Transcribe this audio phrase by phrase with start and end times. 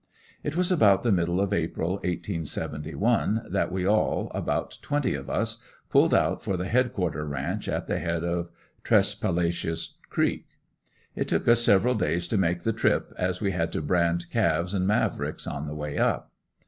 [0.43, 5.61] It was about the middle of April, 1871, that we all, about twenty of us,
[5.91, 8.49] pulled out for the headquarter ranch at the head of
[8.83, 10.47] Tresspalacious creek.
[11.15, 14.73] It took us several days to make the trip as we had to brand calves
[14.73, 16.31] and Mavricks on the way up.